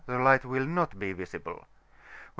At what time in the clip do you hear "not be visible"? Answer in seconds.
0.65-1.53